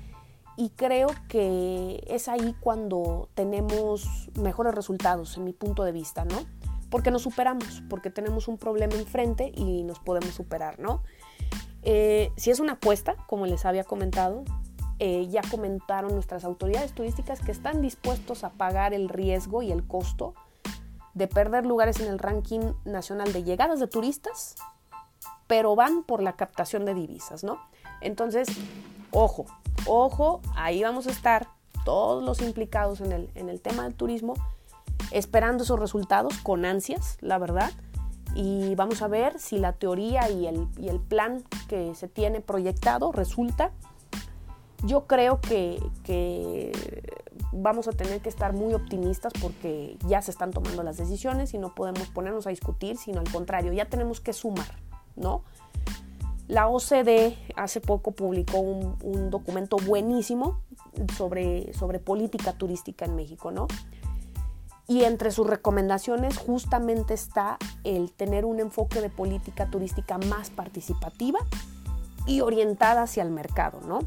y 0.57 0.71
creo 0.71 1.09
que 1.29 2.05
es 2.07 2.29
ahí 2.29 2.55
cuando 2.61 3.29
tenemos 3.35 4.31
mejores 4.39 4.75
resultados, 4.75 5.37
en 5.37 5.45
mi 5.45 5.53
punto 5.53 5.85
de 5.85 5.93
vista, 5.93 6.25
¿no? 6.25 6.45
Porque 6.91 7.11
nos 7.11 7.23
superamos, 7.23 7.83
porque 7.89 8.11
tenemos 8.11 8.49
un 8.49 8.59
problema 8.59 8.95
enfrente 8.95 9.51
y 9.55 9.83
nos 9.83 9.99
podemos 9.99 10.35
superar, 10.35 10.79
¿no? 10.79 11.03
Eh, 11.83 12.31
si 12.37 12.51
es 12.51 12.61
una 12.61 12.75
apuesta, 12.75 13.17
como 13.27 13.47
les 13.47 13.65
había 13.65 13.85
comentado, 13.85 14.45
eh, 14.99 15.27
ya 15.29 15.43
comentaron 15.51 16.15
nuestras 16.15 16.45
autoridades 16.45 16.93
turísticas 16.93 17.41
que 17.41 17.51
están 17.51 17.81
dispuestos 17.81 18.45
a 18.45 18.51
pagar 18.51 18.95
el 18.95 19.09
riesgo 19.09 19.63
y 19.63 19.73
el 19.73 19.87
costo 19.87 20.35
de 21.15 21.27
perder 21.27 21.67
lugares 21.67 21.99
en 22.01 22.09
el 22.09 22.19
ranking 22.19 22.73
nacional 22.85 23.33
de 23.33 23.43
llegadas 23.43 23.81
de 23.81 23.87
turistas 23.87 24.55
pero 25.53 25.77
van 25.77 26.03
por 26.03 26.23
la 26.23 26.33
captación 26.33 26.87
de 26.87 26.95
divisas, 26.95 27.45
¿no? 27.45 27.59
Entonces, 28.01 28.49
ojo, 29.11 29.45
ojo, 29.85 30.41
ahí 30.57 30.83
vamos 30.83 31.07
a 31.07 31.11
estar 31.11 31.47
todos 31.85 32.25
los 32.25 32.41
implicados 32.41 33.03
en 33.03 33.13
el, 33.13 33.31
en 33.35 33.51
el 33.51 33.61
tema 33.61 33.83
del 33.83 33.95
turismo, 33.95 34.33
esperando 35.11 35.65
esos 35.65 35.79
resultados 35.79 36.39
con 36.39 36.65
ansias, 36.65 37.19
la 37.21 37.37
verdad, 37.37 37.71
y 38.35 38.75
vamos 38.77 39.03
a 39.03 39.09
ver 39.09 39.39
si 39.39 39.59
la 39.59 39.75
teoría 39.75 40.31
y 40.31 40.47
el, 40.47 40.69
y 40.79 40.89
el 40.89 41.01
plan 41.01 41.45
que 41.69 41.95
se 41.95 42.09
tiene 42.09 42.41
proyectado 42.41 43.13
resulta. 43.13 43.73
Yo 44.85 45.07
creo 45.07 45.43
que, 45.43 45.83
que, 46.03 46.73
vamos 47.53 47.89
a 47.89 47.93
tener 47.93 48.23
que 48.23 48.31
estar 48.31 48.55
muy 48.55 48.73
optimistas 48.73 49.35
porque 49.39 49.99
ya 50.07 50.23
se 50.23 50.31
están 50.31 50.51
tomando 50.51 50.83
las 50.83 50.97
decisiones 50.97 51.53
y 51.53 51.59
no 51.59 51.75
podemos 51.75 52.09
ponernos 52.09 52.47
a 52.47 52.51
discutir, 52.51 52.97
sino 52.97 53.21
al 53.21 53.31
contrario, 53.31 53.75
ya 53.75 53.85
tenemos 53.85 54.23
que 54.23 54.33
sumar. 54.33 54.82
¿No? 55.17 55.43
La 56.49 56.69
OCDE 56.69 57.39
hace 57.57 57.81
poco 57.81 58.13
publicó 58.13 58.59
un, 58.59 59.31
documento 59.31 59.77
buenísimo 59.77 60.61
sobre, 61.17 61.73
sobre 61.73 61.99
política 61.99 62.53
turística 62.53 63.05
en 63.05 63.17
México, 63.17 63.51
¿no? 63.51 63.69
Y 64.89 65.05
entre 65.05 65.31
sus 65.31 65.47
recomendaciones 65.47 66.37
justamente 66.37 67.15
está 67.15 67.57
el 67.85 68.13
tener 68.13 68.45
un 68.45 68.61
enfoque 68.61 69.01
de 69.01 69.09
política 69.09 69.71
turística 69.71 70.19
más 70.19 70.51
participativa 70.51 71.39
y 72.27 72.41
orientada 72.41 73.03
hacia 73.03 73.23
el 73.23 73.31
mercado, 73.31 73.81
¿no? 73.87 74.01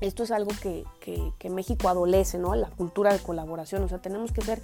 Esto 0.00 0.22
es 0.22 0.30
algo 0.30 0.52
que, 0.62 0.84
que 1.00 1.50
México 1.50 1.88
adolece, 1.88 2.38
¿no? 2.38 2.54
La 2.54 2.68
cultura 2.68 3.12
de 3.12 3.18
colaboración, 3.18 3.82
o 3.82 3.88
sea, 3.88 3.98
tenemos 4.00 4.30
que 4.30 4.42
ser 4.42 4.62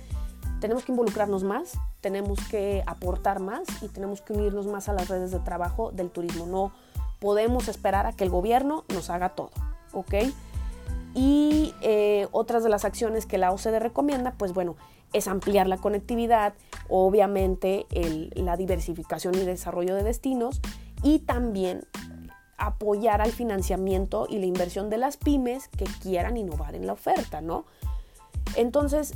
tenemos 0.64 0.84
que 0.84 0.92
involucrarnos 0.92 1.44
más, 1.44 1.72
tenemos 2.04 2.38
que 2.50 2.82
aportar 2.86 3.40
más 3.40 3.62
y 3.80 3.88
tenemos 3.88 4.20
que 4.20 4.34
unirnos 4.34 4.66
más 4.66 4.90
a 4.90 4.92
las 4.92 5.08
redes 5.08 5.30
de 5.30 5.38
trabajo 5.38 5.90
del 5.90 6.10
turismo. 6.10 6.44
No 6.44 6.70
podemos 7.18 7.66
esperar 7.68 8.04
a 8.04 8.12
que 8.12 8.24
el 8.24 8.30
gobierno 8.30 8.84
nos 8.92 9.08
haga 9.08 9.30
todo, 9.30 9.48
¿ok? 9.94 10.14
Y 11.14 11.74
eh, 11.80 12.28
otras 12.30 12.62
de 12.62 12.68
las 12.68 12.84
acciones 12.84 13.24
que 13.24 13.38
la 13.38 13.52
OCDE 13.52 13.78
recomienda, 13.78 14.34
pues 14.36 14.52
bueno, 14.52 14.76
es 15.14 15.28
ampliar 15.28 15.66
la 15.66 15.78
conectividad, 15.78 16.52
obviamente 16.90 17.86
la 18.34 18.58
diversificación 18.58 19.34
y 19.36 19.38
desarrollo 19.38 19.94
de 19.94 20.02
destinos 20.02 20.60
y 21.02 21.20
también 21.20 21.86
apoyar 22.58 23.22
al 23.22 23.32
financiamiento 23.32 24.26
y 24.28 24.40
la 24.40 24.46
inversión 24.46 24.90
de 24.90 24.98
las 24.98 25.16
pymes 25.16 25.68
que 25.68 25.86
quieran 26.02 26.36
innovar 26.36 26.74
en 26.74 26.86
la 26.86 26.92
oferta, 26.92 27.40
¿no? 27.40 27.64
Entonces, 28.56 29.14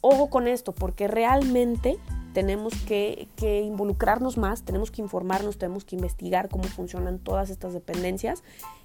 Ojo 0.00 0.30
con 0.30 0.46
esto, 0.46 0.72
porque 0.72 1.08
realmente 1.08 1.98
tenemos 2.32 2.74
que, 2.86 3.28
involucrarnos 3.40 4.36
más, 4.36 4.62
tenemos 4.62 4.90
que 4.90 5.02
informarnos, 5.02 5.58
tenemos 5.58 5.84
que 5.84 5.96
investigar 5.96 6.48
cómo 6.48 6.64
funcionan 6.64 7.18
todas 7.18 7.50
estas 7.50 7.72
dependencias 7.72 8.42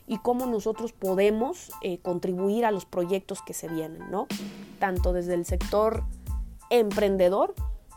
y 0.07 0.17
cómo 0.17 0.45
nosotros 0.45 0.91
podemos 0.91 1.71
eh, 1.81 1.99
contribuir 1.99 2.65
a 2.65 2.71
los 2.71 2.85
proyectos 2.85 3.41
que 3.41 3.53
se 3.53 3.67
vienen, 3.67 4.09
¿no? 4.11 4.27
Tanto 4.79 5.13
desde 5.13 5.33
el 5.33 5.45
sector 5.45 6.03
emprendedor, 6.69 7.53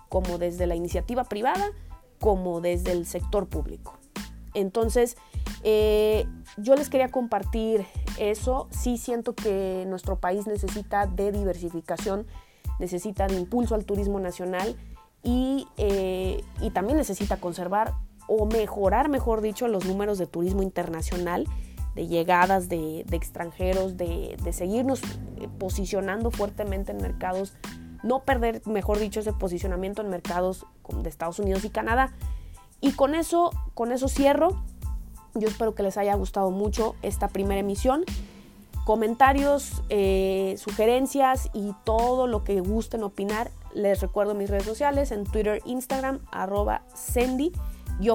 como 0.09 0.39
desde 0.39 0.67
la 0.67 0.77
iniciativa 0.77 1.25
privada, 1.25 1.71
como 2.21 2.61
desde 2.61 2.93
el 2.93 3.07
sector 3.07 3.47
público. 3.49 3.95
Entonces, 4.55 5.17
eh, 5.65 6.27
yo 6.57 6.77
les 6.77 6.89
quería 6.89 7.11
compartir 7.11 7.85
eso. 8.19 8.69
Sí 8.71 8.97
siento 8.97 9.35
que 9.35 9.85
nuestro 9.87 10.19
país 10.19 10.47
necesita 10.47 11.07
de 11.07 11.33
diversificación 11.33 12.27
necesita 12.79 13.27
de 13.27 13.37
impulso 13.37 13.75
al 13.75 13.85
turismo 13.85 14.21
nacional 14.21 14.77
eh, 15.27 16.45
y, 16.61 16.71
también 16.71 16.97
necesita 16.97 17.39
conservar 17.39 17.95
o 18.29 18.47
mejorar, 18.47 19.09
mejor 19.09 19.41
dicho, 19.41 19.67
los 19.67 19.85
números 19.85 20.19
de 20.19 20.27
turismo 20.27 20.63
internacional, 20.63 21.47
de 21.95 22.07
llegadas 22.07 22.69
de, 22.69 23.05
extranjeros, 23.11 23.97
de, 23.97 24.37
seguirnos 24.53 25.03
eh, 25.03 25.49
posicionando 25.59 26.31
fuertemente 26.31 26.93
en 26.93 26.99
mercados, 26.99 27.55
no 28.03 28.23
perder, 28.23 28.63
mejor 28.67 28.99
dicho, 28.99 29.21
ese 29.21 29.33
posicionamiento 29.33 30.03
en 30.03 30.11
mercados 30.11 30.67
de 31.03 31.09
Estados 31.09 31.39
Unidos 31.39 31.65
y 31.65 31.71
Canadá. 31.71 32.13
Y 32.81 32.93
con 32.93 33.15
eso, 33.15 33.51
con 33.75 33.91
eso 33.91 34.09
cierro. 34.09 34.63
Yo 35.35 35.49
espero 35.49 35.75
que 35.75 35.83
les 35.83 35.97
haya 35.97 36.15
gustado 36.15 36.51
mucho 36.51 36.95
esta 37.03 37.29
primera 37.29 37.61
emisión 37.61 38.05
comentarios, 38.87 39.83
eh, 39.89 40.55
sugerencias 40.59 41.51
y 41.53 41.75
todo 41.83 42.29
lo 42.29 42.45
que 42.45 42.61
gusten 42.61 43.03
opinar. 43.03 43.51
Les 43.75 44.01
recuerdo 44.01 44.35
mis 44.35 44.49
redes 44.49 44.63
sociales 44.63 45.11
en 45.11 45.25
Twitter, 45.25 45.61
Instagram, 45.65 46.21
arroba 46.31 46.83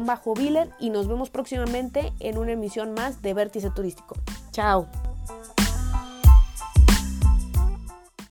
bajo 0.05 0.34
y 0.79 0.89
nos 0.89 1.10
vemos 1.10 1.29
próximamente 1.29 2.13
en 2.21 2.38
una 2.38 2.53
emisión 2.53 2.93
más 2.93 3.21
de 3.21 3.34
Vértice 3.34 3.69
Turístico. 3.69 4.15
Chao. 4.51 4.88